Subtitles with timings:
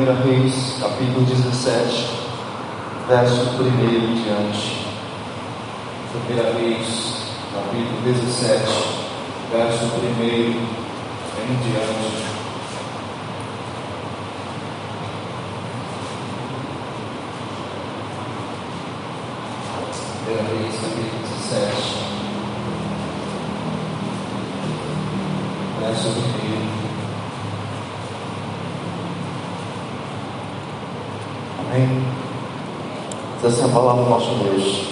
[0.00, 2.06] 1 Reis, capítulo 17,
[3.06, 4.86] verso 1 em diante.
[6.14, 6.88] 1 Reis,
[7.52, 8.64] capítulo 17,
[9.52, 10.54] verso 1 em
[11.62, 12.10] diante.
[20.24, 21.76] Primeira Reis, capítulo 17,
[25.78, 26.80] verso 1.
[31.72, 32.02] Amém?
[33.50, 34.82] Diz assim a palavra do nosso Deus.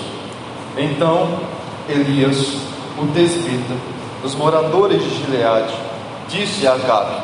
[0.76, 1.28] Então
[1.88, 2.56] Elias,
[2.98, 3.74] o desbita,
[4.20, 5.72] dos moradores de Gileade,
[6.28, 7.22] disse a Acabe: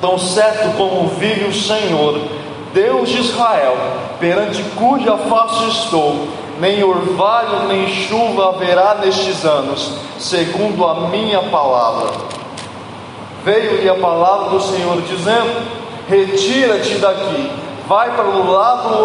[0.00, 2.20] Tão certo como vive o Senhor,
[2.74, 3.76] Deus de Israel,
[4.18, 6.26] perante cuja face estou,
[6.58, 12.10] nem orvalho nem chuva haverá nestes anos, segundo a minha palavra.
[13.44, 15.62] Veio-lhe a palavra do Senhor dizendo:
[16.08, 17.48] Retira-te daqui,
[17.92, 19.04] vai para o lado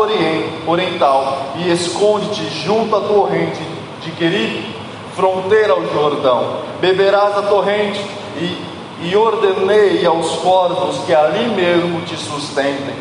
[0.65, 3.61] oriental e esconde-te junto à torrente
[4.01, 4.65] de Queribe,
[5.13, 6.59] fronteira ao Jordão.
[6.79, 7.99] Beberás da torrente
[8.37, 8.57] e,
[9.01, 12.95] e ordenei aos corvos que ali mesmo te sustentem.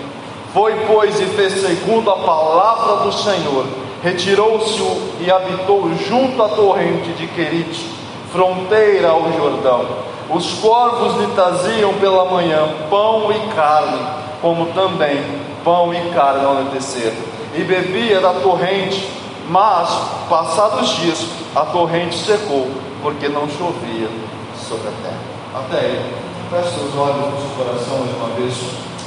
[0.53, 3.65] Foi, pois, e fez segundo a palavra do Senhor.
[4.03, 4.83] Retirou-se
[5.21, 7.89] e habitou junto à torrente de Querite,
[8.33, 9.87] fronteira ao Jordão.
[10.31, 14.01] Os corvos lhe traziam pela manhã pão e carne,
[14.43, 17.13] como também pão e carne ao anoitecer.
[17.57, 19.11] E bebia da torrente,
[19.49, 19.91] mas,
[20.31, 22.71] passados dias, a torrente secou,
[23.03, 24.09] porque não chovia
[24.57, 25.19] sobre a terra.
[25.57, 26.15] Até aí,
[26.51, 28.55] feche seus olhos no seu coração mais uma vez.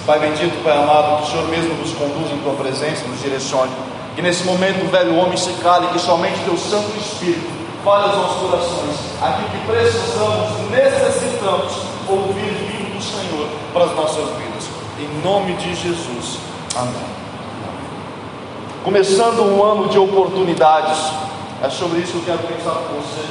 [0.06, 3.72] Pai bendito, Pai amado, que o Senhor mesmo nos conduza em tua presença, nos direcione.
[4.16, 7.48] Que nesse momento o velho homem se cale, que somente teu Santo Espírito
[7.86, 8.96] fale aos nossos corações.
[9.22, 11.74] Aquilo que precisamos, necessitamos
[12.10, 14.68] ouvir vindo do Senhor para as nossas vidas.
[15.00, 16.49] Em nome de Jesus.
[18.84, 20.98] Começando um ano de oportunidades.
[21.62, 23.26] É sobre isso que eu quero pensar com você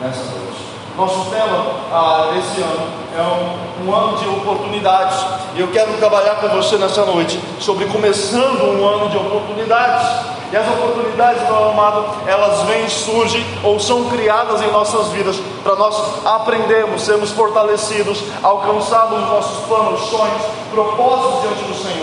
[0.00, 0.62] nessa noite.
[0.96, 5.18] Nosso tema ah, desse ano é um, um, ano de oportunidades.
[5.56, 10.06] E eu quero trabalhar com você nessa noite sobre começando um ano de oportunidades.
[10.52, 15.74] E as oportunidades, meu amado, elas vêm, surgem ou são criadas em nossas vidas para
[15.76, 22.01] nós aprendermos, sermos fortalecidos, alcançarmos os nossos planos, sonhos, propósitos diante do Senhor.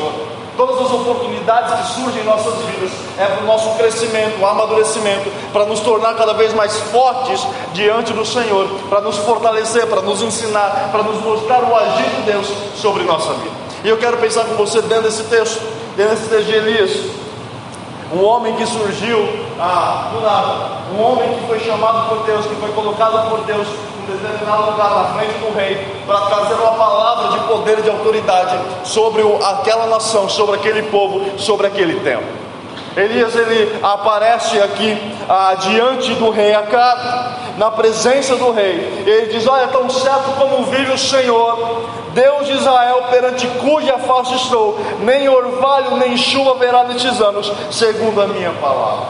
[0.59, 5.65] Todas as oportunidades que surgem em nossas vidas é para o nosso crescimento, amadurecimento, para
[5.65, 10.89] nos tornar cada vez mais fortes diante do Senhor, para nos fortalecer, para nos ensinar,
[10.91, 13.55] para nos mostrar o agir de Deus sobre nossa vida.
[13.85, 15.61] E eu quero pensar com você dentro desse texto,
[15.95, 16.91] dentro desse texto de Elias,
[18.13, 19.19] um homem que surgiu
[19.59, 23.67] ah, do nada, um homem que foi chamado por Deus, que foi colocado por Deus
[24.17, 28.57] determinado lugar na frente do rei para trazer uma palavra de poder e de autoridade
[28.83, 32.23] sobre o, aquela nação, sobre aquele povo, sobre aquele tempo.
[32.97, 34.97] Elias ele aparece aqui
[35.29, 39.03] ah, diante do rei Acabe, na presença do rei.
[39.05, 41.83] Ele diz: Olha, tão certo como vive o Senhor,
[42.19, 48.21] Deus de Israel, perante cuja face estou, nem orvalho nem chuva haverá nestes anos, segundo
[48.21, 49.05] a minha palavra.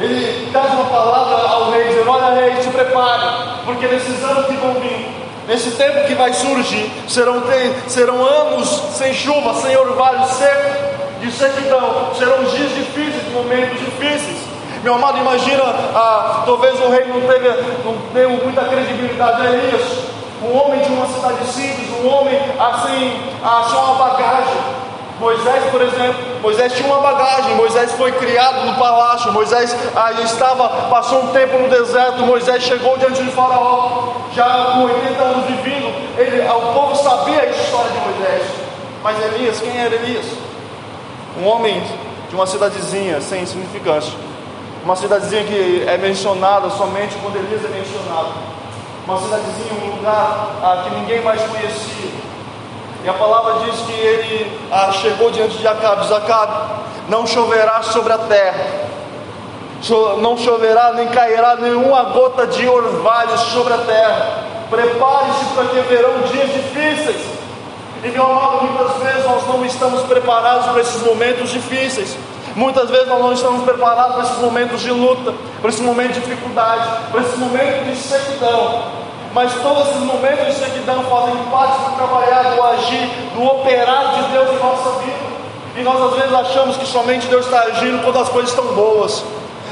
[0.00, 3.26] Ele traz uma palavra ao rei, dizendo: Olha, rei, se prepare,
[3.66, 5.06] porque nesses anos que vão vir,
[5.46, 7.42] nesse tempo que vai surgir, serão,
[7.86, 14.38] serão anos sem chuva, sem orvalho seco, de sequidão, serão dias difíceis, momentos difíceis.
[14.82, 15.62] Meu amado, imagina,
[15.94, 17.48] ah, talvez o rei não teve,
[17.84, 20.17] não teve muita credibilidade, é isso.
[20.42, 24.78] Um homem de uma cidade simples, um homem assim, ah, só uma bagagem.
[25.18, 30.68] Moisés, por exemplo, Moisés tinha uma bagagem, Moisés foi criado no palácio, Moisés aí estava,
[30.88, 35.92] passou um tempo no deserto, Moisés chegou diante de Faraó, já com 80 anos vivendo,
[36.16, 38.42] ele, o povo sabia a história de Moisés.
[39.02, 40.26] Mas Elias, quem era Elias?
[41.40, 41.82] Um homem
[42.28, 44.12] de uma cidadezinha sem significância,
[44.84, 48.28] uma cidadezinha que é mencionada somente quando Elias é mencionado,
[49.08, 52.10] uma cidadezinha, um lugar ah, que ninguém mais conhecia.
[53.02, 57.82] E a palavra diz que ele ah, chegou diante de Acabe, diz Acabe, não choverá
[57.82, 58.66] sobre a terra,
[60.20, 64.44] não choverá nem cairá nenhuma gota de orvalho sobre a terra.
[64.68, 67.38] Prepare-se para que verão dias difíceis.
[68.04, 72.14] E meu amado, muitas vezes nós não estamos preparados para esses momentos difíceis.
[72.58, 76.20] Muitas vezes nós não estamos preparados para esses momentos de luta, para esse momento de
[76.22, 78.82] dificuldade, para esse momento de sequidão.
[79.32, 84.32] Mas todos esses momentos de sequidão fazem parte do trabalhar, do agir, do operar de
[84.32, 85.38] Deus em nossa vida.
[85.76, 89.22] E nós às vezes achamos que somente Deus está agindo quando as coisas estão boas.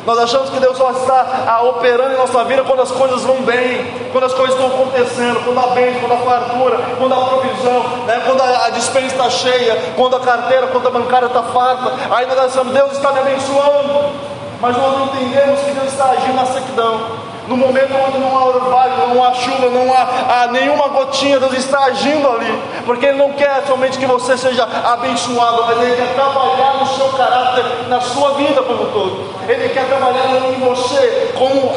[0.07, 3.43] Nós achamos que Deus só está ah, operando em nossa vida quando as coisas vão
[3.43, 7.83] bem, quando as coisas estão acontecendo, quando a bênção, quando a fartura, quando a provisão,
[8.07, 11.93] né, quando a, a dispensa está cheia, quando a carteira, quando a bancária está farta,
[12.15, 14.13] ainda nós estamos, Deus está me abençoando,
[14.61, 17.26] mas nós não entendemos que Deus está agindo na sequidão.
[17.49, 21.53] No momento onde não há orvalho, não há chuva, não há, há, nenhuma gotinha, Deus
[21.53, 26.13] está agindo ali, porque Ele não quer somente que você seja abençoado, mas Ele quer
[26.15, 29.31] trabalhar no seu caráter, na sua vida como todo.
[29.49, 31.73] Ele quer trabalhar em você como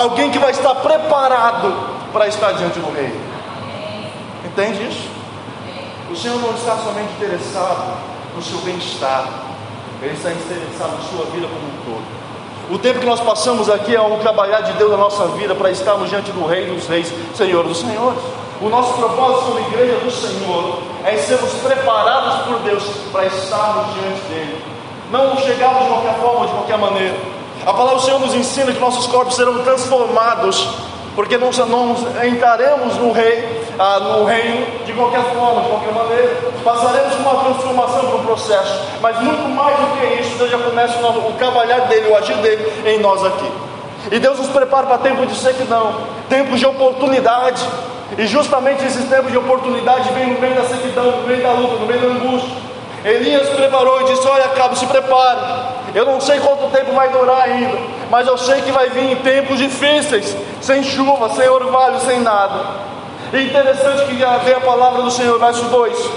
[0.00, 1.74] alguém que vai estar preparado
[2.12, 3.12] para estar diante do Rei.
[4.44, 5.08] Entende isso?
[6.10, 7.98] O Senhor não está somente interessado
[8.36, 9.24] no seu bem-estar,
[10.00, 12.27] Ele está interessado na sua vida como um todo.
[12.70, 15.70] O tempo que nós passamos aqui é um trabalhar de Deus na nossa vida para
[15.70, 18.20] estarmos diante do Rei dos Reis, Senhor dos Senhores.
[18.60, 24.20] O nosso propósito como igreja do Senhor é sermos preparados por Deus para estarmos diante
[24.28, 24.62] dele.
[25.10, 27.16] Não chegarmos de qualquer forma, de qualquer maneira.
[27.64, 30.68] A palavra do Senhor nos ensina que nossos corpos serão transformados,
[31.16, 36.36] porque não entraremos no rei, ah, no reino de qualquer forma, de qualquer maneira.
[36.64, 38.84] Passaremos por uma transformação, por um processo.
[39.00, 42.36] Mas muito mais do que isso, Deus já começa o, o trabalhar dele, o agir
[42.38, 43.50] dele em nós aqui.
[44.10, 45.94] E Deus nos prepara para tempos de sequidão,
[46.28, 47.64] tempos de oportunidade.
[48.16, 51.74] E justamente esses tempos de oportunidade vêm no meio da sequidão, no meio da luta,
[51.76, 52.68] no meio da angústia.
[53.04, 55.40] Elias preparou e disse: Olha, Cabo, se prepare.
[55.94, 57.78] Eu não sei quanto tempo vai durar ainda,
[58.10, 62.87] mas eu sei que vai vir em tempos difíceis, sem chuva, sem orvalho, sem nada.
[63.32, 64.14] É interessante que
[64.44, 66.10] veio a palavra do Senhor, verso 2.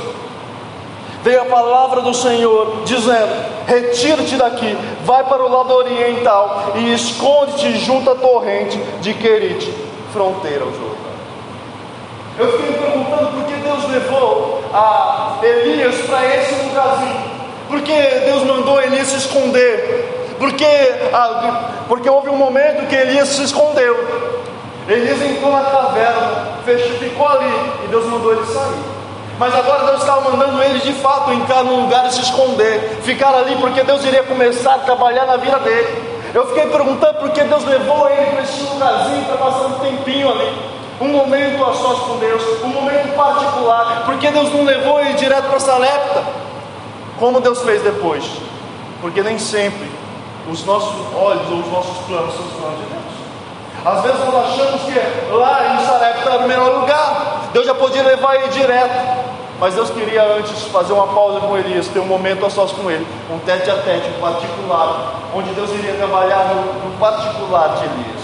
[1.24, 7.78] Veio a palavra do Senhor dizendo: Retira-te daqui, vai para o lado oriental e esconde-te
[7.80, 9.72] junto à torrente de Querite,
[10.14, 11.12] fronteira ao Jordão.
[12.40, 17.42] Eu fiquei me perguntando por que Deus levou a Elias para esse lugarzinho.
[17.68, 20.36] Por que Deus mandou Elias se esconder?
[20.40, 20.66] Porque,
[21.88, 23.96] porque houve um momento que Elias se escondeu.
[24.88, 26.58] Elias entrou na caverna,
[27.00, 27.52] ficou ali
[27.86, 29.02] e Deus mandou ele sair.
[29.38, 33.34] Mas agora Deus estava mandando ele de fato entrar num lugar e se esconder, ficar
[33.34, 36.12] ali porque Deus iria começar a trabalhar na vida dele.
[36.34, 40.30] Eu fiquei perguntando por que Deus levou ele para esse lugarzinho para passar um tempinho
[40.30, 40.54] ali,
[41.02, 44.04] um momento a sós com Deus, um momento particular.
[44.06, 46.24] Por que Deus não levou ele direto para Salepta,
[47.20, 48.24] como Deus fez depois?
[49.02, 49.90] Porque nem sempre
[50.50, 53.01] os nossos olhos ou os nossos planos são os planos de Deus.
[53.84, 58.04] Às vezes nós achamos que lá em Sarepta era o melhor lugar, Deus já podia
[58.04, 59.32] levar ele direto.
[59.60, 62.90] Mas Deus queria antes fazer uma pausa com Elias, ter um momento a sós com
[62.90, 67.84] ele, um tete a tete, um particular, onde Deus iria trabalhar no, no particular de
[67.84, 68.22] Elias,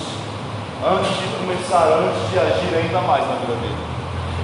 [0.83, 3.77] antes de começar, antes de agir ainda mais na vida dele.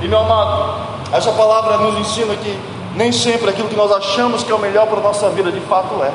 [0.03, 0.81] E meu amado,
[1.11, 2.59] essa palavra nos ensina que
[2.95, 5.61] nem sempre aquilo que nós achamos que é o melhor para a nossa vida de
[5.61, 6.11] fato é.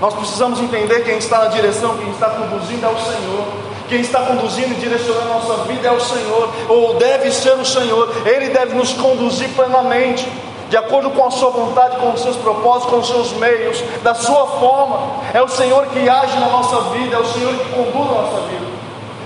[0.00, 3.69] Nós precisamos entender quem está na direção, quem está conduzindo é o Senhor.
[3.90, 7.64] Quem está conduzindo e direcionando a nossa vida é o Senhor, ou deve ser o
[7.64, 10.30] Senhor, Ele deve nos conduzir plenamente,
[10.68, 14.14] de acordo com a Sua vontade, com os seus propósitos, com os seus meios, da
[14.14, 15.24] Sua forma.
[15.34, 18.40] É o Senhor que age na nossa vida, é o Senhor que conduz a nossa
[18.42, 18.64] vida.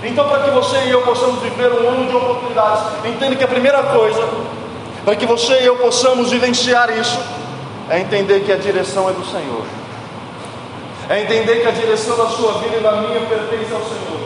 [0.03, 3.47] Então, para que você e eu possamos viver um ano de oportunidades, entenda que a
[3.47, 4.27] primeira coisa,
[5.05, 7.19] para que você e eu possamos vivenciar isso,
[7.87, 9.63] é entender que a direção é do Senhor,
[11.07, 14.24] é entender que a direção da sua vida e da minha pertence ao Senhor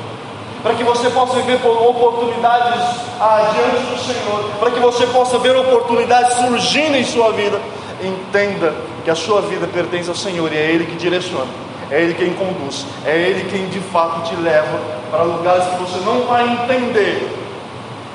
[0.62, 2.84] para que você possa viver oportunidades
[3.20, 7.60] adiante do Senhor, para que você possa ver oportunidades surgindo em sua vida.
[8.02, 8.74] Entenda
[9.04, 11.48] que a sua vida pertence ao Senhor e é Ele que direciona,
[11.92, 14.80] é Ele quem conduz, é Ele quem de fato te leva
[15.12, 17.30] para lugares que você não vai entender,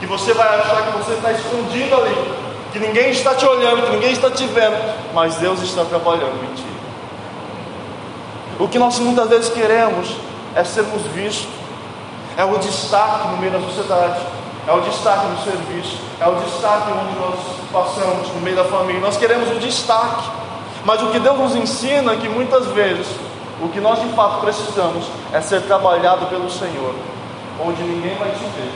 [0.00, 2.14] que você vai achar que você está escondido ali,
[2.72, 4.76] que ninguém está te olhando, que ninguém está te vendo,
[5.12, 6.64] mas Deus está trabalhando em ti.
[8.58, 10.14] O que nós muitas vezes queremos
[10.54, 11.63] é sermos vistos
[12.36, 14.20] é o destaque no meio da sociedade,
[14.66, 17.38] é o destaque no serviço, é o destaque onde nós
[17.72, 19.00] passamos, no meio da família.
[19.00, 20.30] Nós queremos o destaque,
[20.84, 23.06] mas o que Deus nos ensina é que muitas vezes
[23.62, 26.94] o que nós de fato precisamos é ser trabalhado pelo Senhor,
[27.64, 28.72] onde ninguém vai te ver,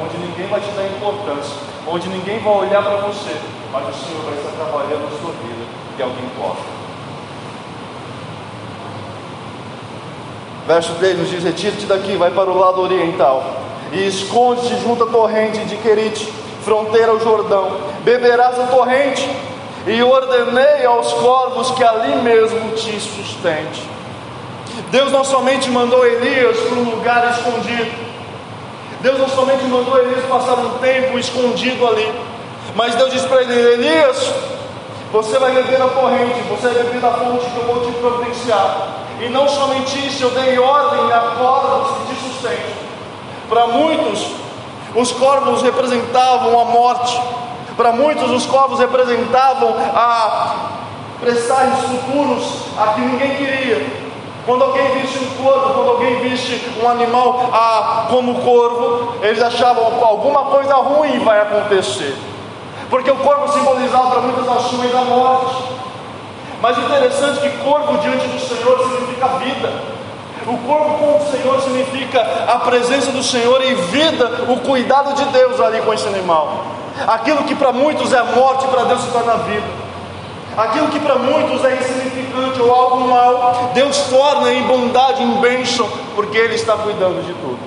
[0.00, 1.56] onde ninguém vai te dar importância,
[1.86, 3.36] onde ninguém vai olhar para você,
[3.72, 5.64] mas o Senhor vai estar trabalhando na sua vida
[5.98, 6.73] e alguém pode.
[10.66, 13.44] Verso 3 nos diz: Retira-te daqui, vai para o lado oriental,
[13.92, 16.32] e esconde-te junto à torrente de Querite,
[16.64, 17.76] fronteira ao Jordão.
[18.02, 19.28] Beberás a torrente,
[19.86, 23.82] e ordenei aos corvos que ali mesmo te sustente.
[24.90, 27.92] Deus não somente mandou Elias para um lugar escondido,
[29.00, 32.10] Deus não somente mandou Elias passar um tempo escondido ali,
[32.74, 34.32] mas Deus disse para ele: Elias,
[35.12, 39.03] você vai beber a corrente, você vai beber da fonte que eu vou te providenciar.
[39.20, 42.84] E não somente isso, eu dei ordem a corvos que te sustentam.
[43.48, 44.26] Para muitos,
[44.94, 47.20] os corvos representavam a morte,
[47.76, 50.54] Para muitos, os corvos representavam a
[51.20, 52.44] presságios futuros
[52.78, 54.04] a que ninguém queria.
[54.46, 59.90] Quando alguém visse um corvo, quando alguém visse um animal ah, como corvo, eles achavam
[59.92, 62.16] que alguma coisa ruim vai acontecer.
[62.90, 65.83] Porque o corvo simbolizava para muitas nações a morte.
[66.64, 69.70] Mas interessante que corvo diante do Senhor significa vida.
[70.46, 75.26] O corpo com o Senhor significa a presença do Senhor e vida, o cuidado de
[75.26, 76.64] Deus ali com esse animal.
[77.06, 79.66] Aquilo que para muitos é morte, para Deus se torna vida.
[80.56, 85.86] Aquilo que para muitos é insignificante ou algo mal, Deus torna em bondade, em bênção,
[86.14, 87.58] porque Ele está cuidando de tudo.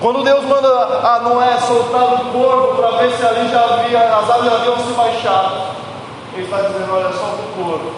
[0.00, 4.30] Quando Deus manda a Noé soltar o corpo para ver se ali já havia, as
[4.30, 5.83] águas já haviam se baixado,
[6.34, 7.92] Ele está dizendo: Olha, solta o corpo,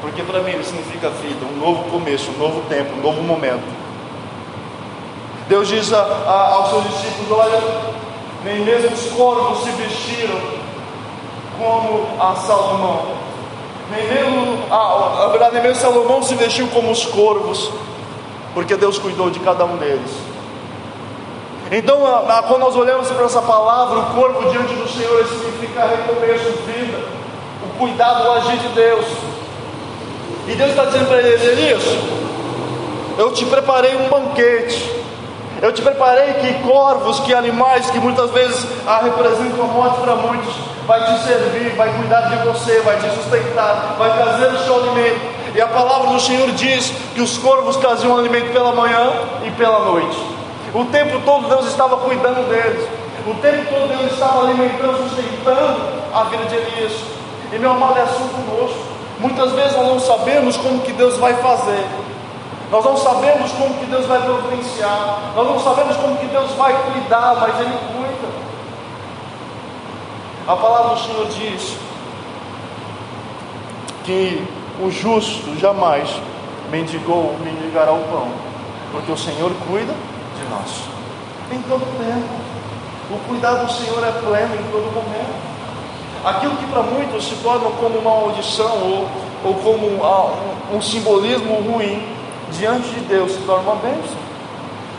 [0.00, 3.64] porque para mim ele significa vida, um novo começo, um novo tempo, um novo momento.
[5.48, 7.60] Deus diz a, a, aos seus discípulos: Olha,
[8.44, 10.40] nem mesmo os corvos se vestiram
[11.58, 13.22] como a Salomão.
[13.90, 17.70] Nem mesmo, a, a verdade, nem mesmo Salomão se vestiu como os corvos,
[18.54, 20.10] porque Deus cuidou de cada um deles.
[21.70, 25.86] Então, a, a, quando nós olhamos para essa palavra, o corpo diante do Senhor significa
[25.86, 27.21] recomeço, vida,
[27.74, 29.04] o cuidado, o agir de Deus.
[30.48, 31.82] E Deus está dizendo para ele, Elias,
[33.18, 35.02] eu te preparei um banquete.
[35.60, 40.16] Eu te preparei que corvos, que animais, que muitas vezes ah, representam a morte para
[40.16, 40.52] muitos,
[40.88, 45.20] vai te servir, vai cuidar de você, vai te sustentar, vai trazer o seu alimento.
[45.54, 49.12] E a palavra do Senhor diz que os corvos traziam alimento pela manhã
[49.46, 50.18] e pela noite.
[50.74, 52.88] O tempo todo Deus estava cuidando deles.
[53.24, 55.80] O tempo todo Deus estava alimentando, sustentando
[56.12, 56.92] a vida de Elias.
[57.52, 58.78] E meu amado é assim conosco.
[59.18, 61.86] Muitas vezes nós não sabemos como que Deus vai fazer.
[62.70, 65.32] Nós não sabemos como que Deus vai providenciar.
[65.36, 68.32] Nós não sabemos como que Deus vai cuidar, mas Ele cuida.
[70.48, 71.76] A palavra do Senhor diz
[74.04, 74.48] que
[74.82, 76.08] o justo jamais
[76.70, 78.28] mendigou, mendigará o pão,
[78.90, 79.92] porque o Senhor cuida
[80.38, 80.92] de nós
[81.52, 82.42] em todo tempo.
[83.10, 85.41] O cuidado do Senhor é pleno em todo momento.
[86.24, 89.08] Aquilo que para muitos se torna como uma audição ou,
[89.44, 92.06] ou como um, um simbolismo ruim,
[92.52, 94.16] diante de Deus se torna uma bênção,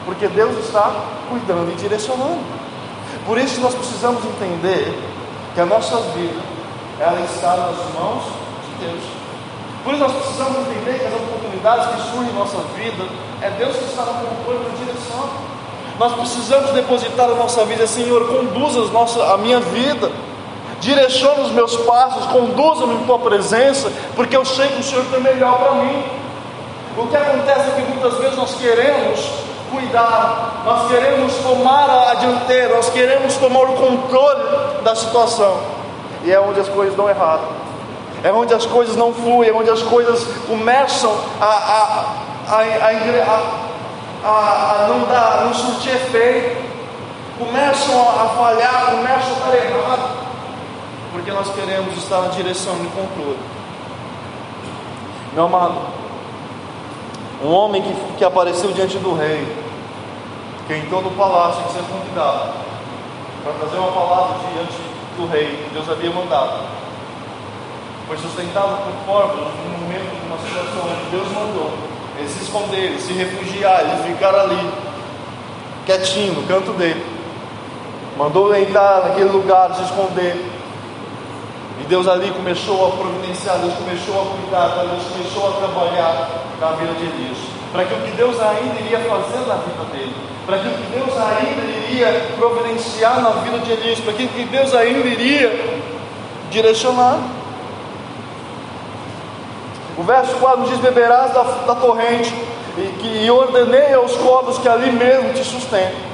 [0.06, 0.92] porque Deus está
[1.30, 2.42] cuidando e direcionando.
[3.26, 4.94] Por isso nós precisamos entender
[5.54, 6.42] que a nossa vida
[7.00, 8.24] ela está nas mãos
[8.68, 9.04] de Deus.
[9.84, 13.06] Por isso nós precisamos entender que as oportunidades que surgem em nossa vida
[13.42, 15.30] é Deus que está no controle da direção.
[16.00, 20.12] Nós precisamos depositar a nossa vida, Senhor, conduza a minha vida,
[20.84, 25.22] direcione os meus passos, conduza-me em tua presença, porque eu sei que o Senhor tem
[25.22, 26.04] melhor para mim.
[26.98, 29.32] O que acontece é que muitas vezes nós queremos
[29.72, 34.44] cuidar, nós queremos tomar a dianteira, nós queremos tomar o controle
[34.84, 35.58] da situação,
[36.24, 37.42] e é onde as coisas dão errado,
[38.24, 41.12] é onde as coisas não fluem, é onde as coisas começam
[41.42, 42.06] a, a,
[42.48, 42.62] a,
[44.26, 46.62] a, a não dar, a não surtir efeito,
[47.40, 50.23] começam a falhar, começam a dar errado,
[51.14, 53.40] porque nós queremos estar na direção e no controle.
[55.34, 55.78] Meu amado,
[57.42, 59.48] um homem que, que apareceu diante do rei,
[60.68, 62.54] que entrou no palácio de ser convidado
[63.44, 64.78] para trazer uma palavra diante
[65.16, 66.66] do rei que Deus havia mandado.
[68.08, 73.00] Foi sustentado por corpos no momento de uma situação onde Deus mandou eles se esconderem,
[73.00, 74.72] se refugiar, eles ficaram ali,
[75.86, 77.04] quietinho, no canto dele.
[78.18, 80.53] Mandou entrar naquele lugar, se esconder.
[81.82, 86.72] E Deus ali começou a providenciar, Deus começou a cuidar, Deus começou a trabalhar na
[86.72, 87.38] vida de Elias.
[87.72, 91.14] Para que o que Deus ainda iria fazer na vida dele para aquilo que Deus
[91.18, 95.80] ainda iria providenciar na vida de Elias, para aquilo que Deus ainda iria
[96.50, 97.20] direcionar.
[99.98, 102.34] O verso 4 diz: Beberás da, da torrente,
[102.78, 106.13] e que e ordenei aos corvos que ali mesmo te sustentem.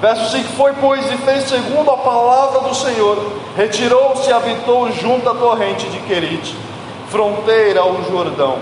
[0.00, 5.28] Verso 5: Foi, pois, e fez segundo a palavra do Senhor, retirou-se e habitou junto
[5.28, 6.54] à torrente de Querite,
[7.08, 8.58] fronteira ao Jordão.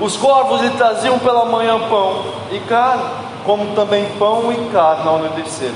[0.00, 3.04] Os corvos lhe traziam pela manhã pão e carne,
[3.44, 5.72] como também pão e carne ao anoitecer,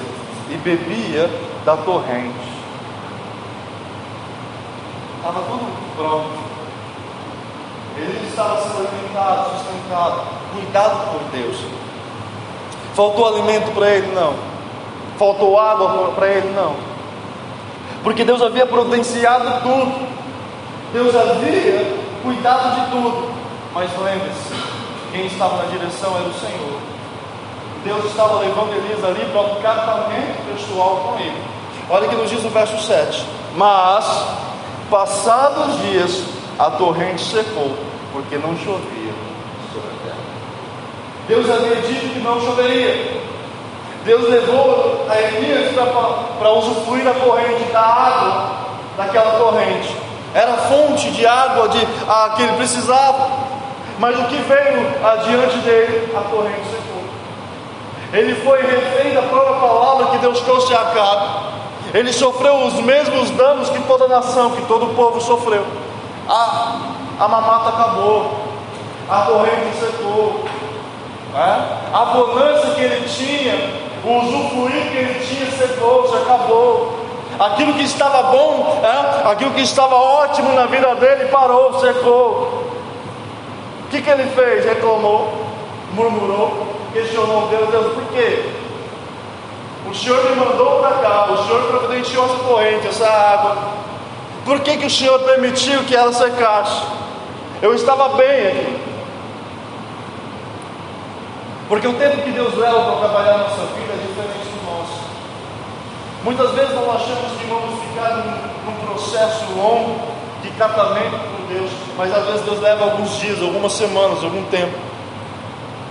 [0.50, 1.28] e bebia
[1.64, 2.54] da torrente.
[5.18, 6.54] Estava tudo pronto.
[7.96, 11.83] Ele estava sendo alimentado, sustentado, cuidado por Deus.
[12.94, 14.14] Faltou alimento para ele?
[14.14, 14.34] Não.
[15.18, 16.52] Faltou água para ele?
[16.54, 16.74] Não.
[18.02, 20.08] Porque Deus havia providenciado tudo.
[20.92, 23.30] Deus havia cuidado de tudo.
[23.74, 24.54] Mas lembre-se,
[25.10, 26.78] quem estava na direção era o Senhor.
[27.84, 31.42] Deus estava levando Elias ali para um tratamento pessoal com ele.
[31.90, 33.26] Olha que nos diz o verso 7.
[33.56, 34.26] Mas,
[34.90, 36.24] passados os dias,
[36.58, 37.76] a torrente secou,
[38.12, 39.03] porque não chovia.
[41.26, 43.22] Deus havia dito que não choveria.
[44.04, 45.72] Deus levou a Elias
[46.38, 48.50] para usufruir da corrente, da água
[48.96, 49.96] daquela torrente.
[50.34, 53.54] Era fonte de água de, a, que ele precisava.
[53.98, 57.04] Mas o que veio adiante dele, a corrente secou.
[58.12, 61.54] Ele foi refém da própria palavra que Deus trouxe a cabo.
[61.94, 65.64] Ele sofreu os mesmos danos que toda a nação, que todo o povo sofreu.
[66.28, 66.80] A,
[67.20, 68.32] a mamata acabou,
[69.08, 70.44] a corrente secou,
[71.34, 71.78] né?
[71.92, 73.54] a bonança que ele tinha,
[74.04, 77.04] o usufruir que ele tinha secou, se acabou.
[77.38, 79.28] Aquilo que estava bom, é?
[79.30, 82.64] aquilo que estava ótimo na vida dele parou, secou.
[83.84, 84.64] O que, que ele fez?
[84.64, 85.32] Reclamou,
[85.92, 88.50] murmurou, questionou Deus, Deus, por quê?
[89.90, 93.56] O Senhor me mandou para cá, o Senhor providenciou essa corrente, essa água.
[94.44, 96.82] Por que, que o Senhor permitiu que ela secasse?
[97.60, 98.73] Eu estava bem aqui.
[101.74, 105.00] Porque o tempo que Deus leva para trabalhar a nossa vida é diferente do nosso.
[106.22, 109.98] Muitas vezes nós achamos que vamos ficar num, num processo longo
[110.40, 114.78] de catamento com Deus, mas às vezes Deus leva alguns dias, algumas semanas, algum tempo.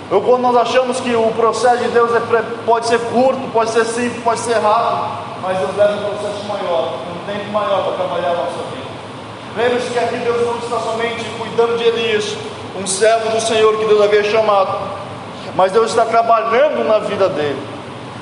[0.09, 2.21] Ou quando nós achamos que o processo de Deus é,
[2.65, 6.93] pode ser curto, pode ser simples, pode ser rápido, mas Deus leva um processo maior,
[7.11, 8.87] um tempo maior para trabalhar a nossa vida.
[9.57, 12.37] Lembre-se que aqui Deus não está somente cuidando de Elias,
[12.79, 15.02] um servo do Senhor que Deus havia chamado,
[15.55, 17.61] mas Deus está trabalhando na vida dele,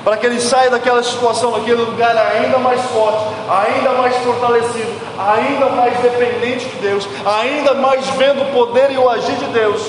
[0.04, 5.68] para que ele saia daquela situação, daquele lugar ainda mais forte, ainda mais fortalecido, ainda
[5.70, 9.86] mais dependente de Deus, ainda mais vendo o poder e o agir de Deus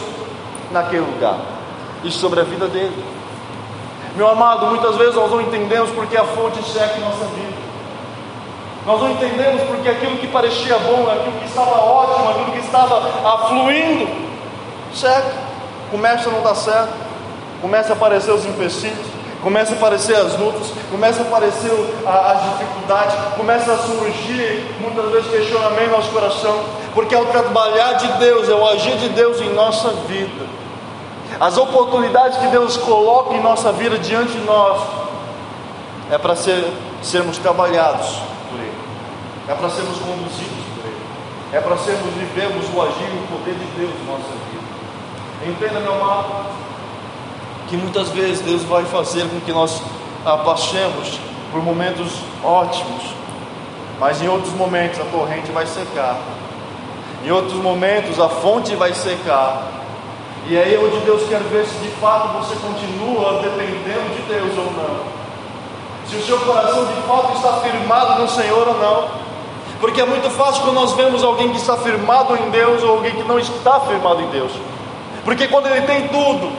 [0.71, 1.37] naquele lugar
[2.03, 3.03] e sobre a vida dele.
[4.15, 7.63] Meu amado, muitas vezes nós não entendemos porque a fonte em nossa vida.
[8.85, 12.97] Nós não entendemos porque aquilo que parecia bom, aquilo que estava ótimo, aquilo que estava
[13.33, 14.07] afluindo,
[14.93, 15.33] seca,
[15.89, 16.93] começa a não dar certo,
[17.63, 19.07] começa a aparecer os empecilhos,
[19.41, 21.71] começa a aparecer as lutas, começa a aparecer
[22.05, 27.93] as dificuldades, começa a surgir muitas vezes questionamento no nosso coração, porque é o trabalhar
[27.93, 30.63] de Deus, é o agir de Deus em nossa vida
[31.39, 34.81] as oportunidades que Deus coloca em nossa vida diante de nós,
[36.11, 36.71] é para ser,
[37.01, 38.73] sermos trabalhados por Ele,
[39.47, 41.01] é para sermos conduzidos por Ele,
[41.51, 44.63] é para sermos vivemos o agir e o poder de Deus em nossa vida.
[45.45, 46.45] Entenda, meu amado,
[47.73, 49.81] que muitas vezes Deus vai fazer com que nós
[50.45, 51.19] passemos
[51.51, 53.01] por momentos ótimos,
[53.99, 56.19] mas em outros momentos a corrente vai secar,
[57.25, 59.71] em outros momentos a fonte vai secar,
[60.45, 64.55] e aí é onde Deus quer ver se de fato você continua dependendo de Deus
[64.55, 64.99] ou não.
[66.07, 69.07] Se o seu coração de fato está firmado no Senhor ou não.
[69.79, 73.13] Porque é muito fácil quando nós vemos alguém que está firmado em Deus ou alguém
[73.13, 74.51] que não está firmado em Deus.
[75.25, 76.51] Porque quando ele tem tudo,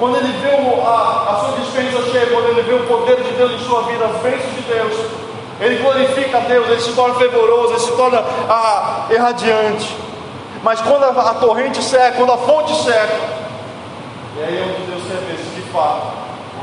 [0.00, 3.52] quando ele vê a, a sua dispensa cheia, quando ele vê o poder de Deus
[3.52, 4.94] em sua vida, bênçãos de Deus,
[5.60, 9.94] ele glorifica a Deus, ele se torna fervoroso, ele se torna ah, irradiante.
[10.62, 13.14] Mas quando a, a torrente seca, quando a fonte seca,
[14.38, 16.06] e aí é onde Deus se de fato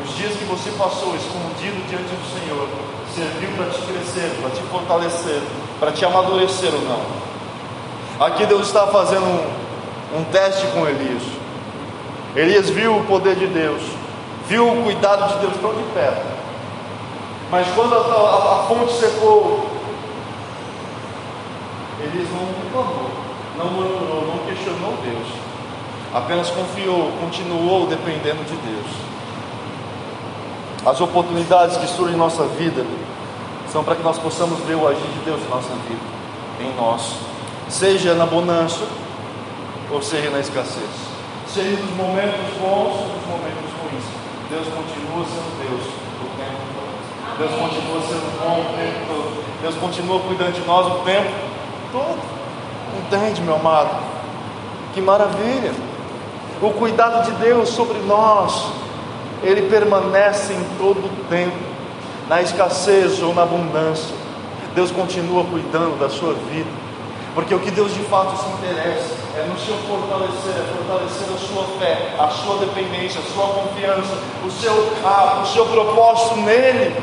[0.04, 2.68] os dias que você passou escondido diante do Senhor
[3.14, 5.42] serviu para te crescer, para te fortalecer,
[5.80, 7.02] para te amadurecer ou não.
[8.26, 11.24] Aqui Deus está fazendo um, um teste com Elias.
[12.38, 13.82] Elias viu o poder de Deus,
[14.48, 16.26] viu o cuidado de Deus tão de perto.
[17.52, 19.68] Mas quando a, a, a fonte secou,
[22.00, 25.28] Elias não reclamou não murmurou, não questionou Deus,
[26.14, 28.88] apenas confiou, continuou dependendo de Deus.
[30.86, 32.86] As oportunidades que surgem em nossa vida
[33.72, 36.02] são para que nós possamos ver o agir de Deus em nossa vida,
[36.62, 37.16] em nós,
[37.68, 38.86] seja na bonança
[39.92, 41.07] ou seja na escassez,
[41.58, 44.04] seja nos momentos bons ou nos momentos ruins.
[44.48, 45.88] Deus continua sendo Deus
[46.22, 47.40] o tempo todo.
[47.40, 49.44] Deus continua sendo bom o tempo todo.
[49.64, 51.32] Deus continua cuidando de nós o tempo
[51.92, 52.20] todo.
[53.00, 53.90] Entende, meu amado?
[54.94, 55.74] Que maravilha!
[56.62, 58.72] O cuidado de Deus sobre nós,
[59.42, 61.58] ele permanece em todo o tempo,
[62.30, 64.16] na escassez ou na abundância.
[64.76, 66.70] Deus continua cuidando da sua vida,
[67.34, 71.38] porque o que Deus de fato se interessa é no seu fortalecer, é fortalecer a
[71.38, 76.96] sua fé, a sua dependência, a sua confiança, o seu, ah, o seu propósito nele.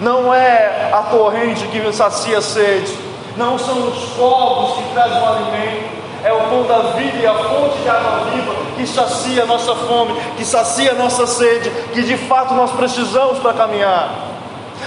[0.00, 2.96] Não é a corrente que sacia a sede,
[3.36, 7.34] não são os povos que trazem o alimento, é o pão da vida e a
[7.34, 12.02] fonte de água viva que sacia a nossa fome, que sacia a nossa sede, que
[12.02, 14.30] de fato nós precisamos para caminhar.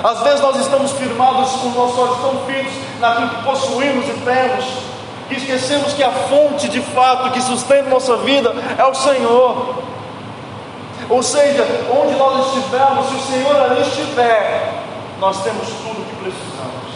[0.04, 4.14] Às vezes nós estamos firmados com os nossos olhos tão fitos naquilo que possuímos e
[4.14, 4.66] temos,
[5.28, 9.84] que esquecemos que a fonte de fato que sustenta nossa vida é o Senhor.
[11.10, 14.84] Ou seja, onde nós estivermos, se o Senhor ali estiver,
[15.20, 16.94] nós temos tudo o que precisamos.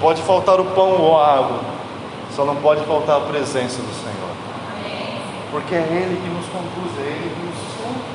[0.00, 1.60] Pode faltar o pão ou a água,
[2.34, 4.30] só não pode faltar a presença do Senhor.
[5.50, 8.12] Porque é Ele que nos conduz, é Ele que nos sustenta.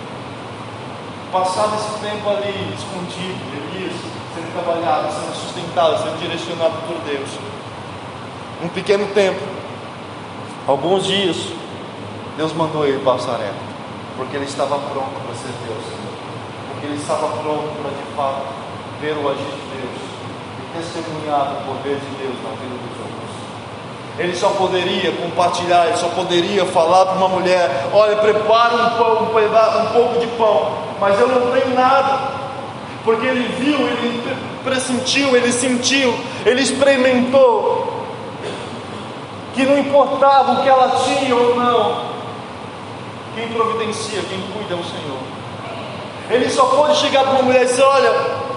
[1.32, 3.95] Passado esse tempo ali escondido, Elias,
[4.38, 7.30] sendo trabalhado, sendo sustentado, sendo direcionado por Deus.
[8.63, 9.41] Um pequeno tempo,
[10.67, 11.38] alguns dias,
[12.38, 13.19] Deus mandou ele para o
[14.17, 15.34] porque ele estava pronto para
[15.73, 16.13] ao Senhor,
[16.69, 18.45] porque ele estava pronto para de fato
[19.02, 19.97] ver o agir de Deus
[20.60, 23.17] e testemunhar o poder de Deus na vida dos outros.
[24.17, 29.23] Ele só poderia compartilhar, ele só poderia falar para uma mulher: Olha, prepara um, pão,
[29.23, 32.27] um pouco de pão, mas eu não tenho nada,
[33.08, 36.13] porque ele viu, ele pressentiu, ele sentiu,
[36.46, 38.04] ele experimentou
[39.56, 42.02] que não importava o que ela tinha ou não,
[43.34, 45.20] quem providencia, quem cuida é o Senhor.
[46.30, 48.12] Ele só pode chegar para uma mulher e dizer: Olha,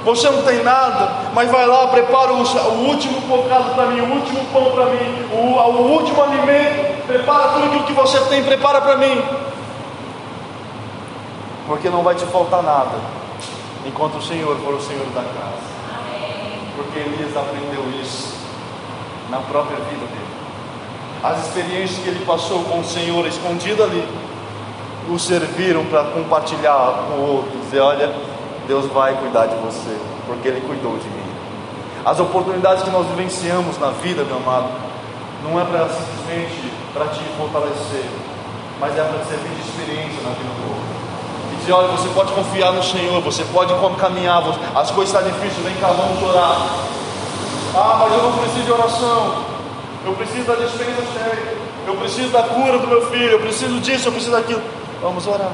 [0.04, 4.14] você não tem nada, mas vai lá, prepara o, o último bocado para mim, o
[4.16, 8.80] último pão para mim, o, o, último alimento, prepara tudo aquilo que você tem, prepara
[8.80, 9.22] para mim.
[11.68, 13.19] Porque não vai te faltar nada,
[13.86, 15.80] enquanto o Senhor for o Senhor da casa.
[16.76, 18.34] Porque Elias aprendeu isso
[19.28, 20.30] na própria vida dele.
[21.22, 24.02] As experiências que ele passou com o Senhor escondido ali
[25.08, 28.12] o serviram para compartilhar com o outro, dizer: Olha,
[28.66, 31.30] Deus vai cuidar de você, porque Ele cuidou de mim.
[32.04, 34.70] As oportunidades que nós vivenciamos na vida, meu amado,
[35.42, 38.04] não é para simplesmente para te fortalecer,
[38.78, 40.99] mas é para servir de experiência na vida do outro.
[41.70, 44.42] Dizer: Olha, você pode confiar no Senhor, você pode caminhar,
[44.74, 46.56] as coisas estão difíceis, vem cá, vamos orar.
[47.76, 49.34] Ah, mas eu não preciso de oração,
[50.04, 51.56] eu preciso da dispensa cheia,
[51.86, 54.60] eu preciso da cura do meu filho, eu preciso disso, eu preciso daquilo.
[55.00, 55.52] Vamos orar.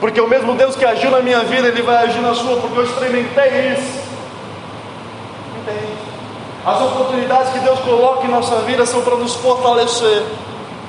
[0.00, 2.80] Porque o mesmo Deus que agiu na minha vida, Ele vai agir na sua, porque
[2.80, 4.00] eu experimentei isso.
[5.60, 5.92] Entende?
[6.66, 10.24] As oportunidades que Deus coloca em nossa vida são para nos fortalecer,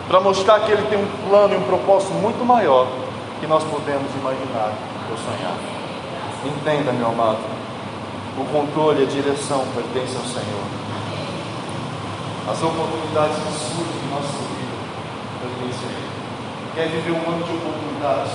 [0.08, 2.88] para mostrar que Ele tem um plano e um propósito muito maior
[3.44, 4.72] que nós podemos imaginar
[5.12, 5.58] ou sonhar.
[6.46, 7.44] Entenda, meu amado,
[8.38, 10.64] o controle e a direção pertencem ao Senhor.
[12.50, 14.80] As oportunidades que surgem em nossa vida
[15.42, 16.14] pertencem a Ele
[16.74, 18.32] quer viver um ano de oportunidades,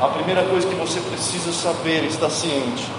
[0.00, 2.90] a primeira coisa que você precisa saber, estar ciente,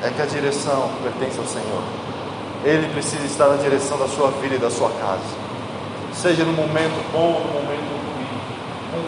[0.00, 1.82] é que a direção pertence ao Senhor.
[2.64, 5.34] Ele precisa estar na direção da sua vida e da sua casa,
[6.14, 7.95] seja no momento bom ou no momento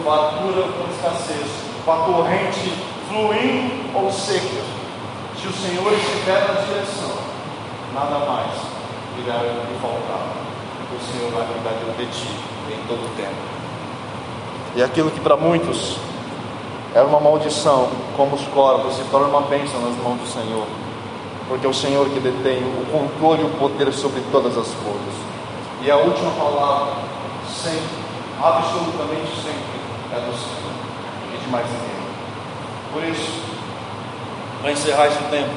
[0.03, 1.47] com ou com escassez,
[1.85, 2.73] com a corrente
[3.07, 4.63] fluindo ou seca.
[5.39, 7.15] Se o Senhor estiver na direção,
[7.93, 8.51] nada mais
[9.17, 10.27] irá lhe faltar.
[10.91, 12.27] O Senhor vai cuidar de ti
[12.71, 13.59] em todo o tempo.
[14.75, 15.97] E aquilo que para muitos
[16.93, 20.65] era uma maldição, como os corpos, se torna uma bênção nas mãos do Senhor.
[21.47, 25.13] Porque é o Senhor que detém o controle e o poder sobre todas as coisas.
[25.81, 26.93] E a última palavra,
[27.47, 27.79] sempre,
[28.41, 29.78] absolutamente sempre,
[30.19, 31.99] é e de mais ninguém.
[32.93, 33.41] Por isso,
[34.61, 35.49] para encerrar esse tempo,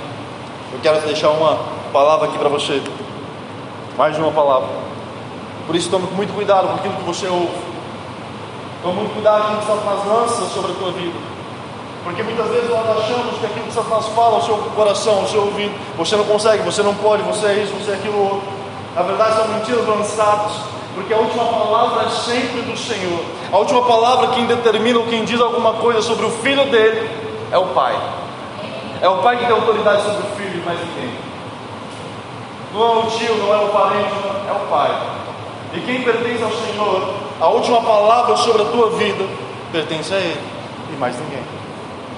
[0.73, 1.59] eu quero deixar uma
[1.93, 2.83] palavra aqui para você.
[3.97, 4.69] Mais uma palavra.
[5.67, 7.73] Por isso, tome muito cuidado com aquilo que você ouve
[8.83, 11.17] Toma muito cuidado com o que Satanás lança sobre a tua vida.
[12.03, 15.43] Porque muitas vezes nós achamos que aquilo que Satanás fala ao seu coração, ao seu
[15.43, 18.43] ouvido, você não consegue, você não pode, você é isso, você é aquilo outro.
[18.97, 20.53] Na verdade são mentiras lançadas,
[20.95, 23.25] porque a última palavra é sempre do Senhor.
[23.51, 27.11] A última palavra quem determina ou quem diz alguma coisa sobre o filho dele
[27.51, 27.99] é o Pai.
[29.01, 31.15] É o Pai que tem autoridade sobre o filho mais ninguém.
[32.75, 34.15] Não é o tio, não é o parente,
[34.49, 34.91] é o Pai.
[35.75, 39.27] E quem pertence ao Senhor a última palavra sobre a tua vida
[39.73, 40.41] pertence a Ele
[40.95, 41.43] e mais ninguém.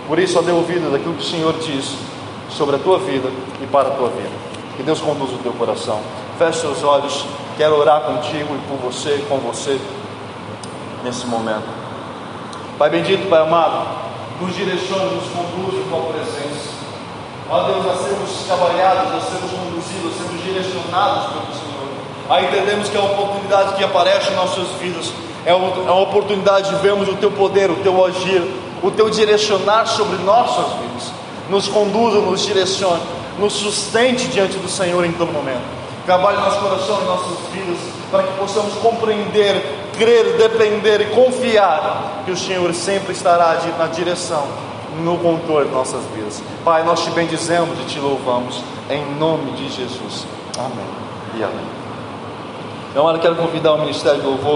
[0.07, 1.97] Por isso, ó, dê ouvido daquilo que o Senhor diz
[2.51, 3.31] sobre a tua vida
[3.63, 4.31] e para a tua vida.
[4.77, 6.01] Que Deus conduza o teu coração.
[6.39, 7.25] Feche seus olhos.
[7.57, 9.81] Quero orar contigo e por você e com você
[11.03, 11.67] nesse momento.
[12.79, 13.87] Pai bendito, Pai amado,
[14.41, 16.75] nos direcione, nos conduz em tua presença.
[17.49, 21.89] Ó Deus, a sermos trabalhados, a sermos conduzidos, a sermos direcionados pelo Senhor.
[22.31, 25.13] Aí entendemos que é a oportunidade que aparece em nossas vidas
[25.47, 28.43] é, é uma oportunidade de vermos o teu poder, o teu agir,
[28.83, 31.13] o teu direcionar sobre nossas vidas.
[31.51, 33.03] Nos conduza, nos direcione,
[33.39, 35.84] nos sustente diante do Senhor em todo momento.
[36.05, 37.79] Trabalhe nosso coração e nossas vidas
[38.11, 39.63] para que possamos compreender,
[39.97, 44.47] crer, depender e confiar que o Senhor sempre estará na direção
[45.03, 46.43] no controle de nossas vidas.
[46.65, 50.27] Pai, nós te bendizemos e te louvamos em nome de Jesus.
[50.59, 50.87] Amém
[51.37, 51.67] e amém.
[52.91, 54.53] Então, eu quero convidar o Ministério do Louvor